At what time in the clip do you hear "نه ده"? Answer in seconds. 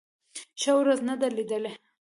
1.09-1.27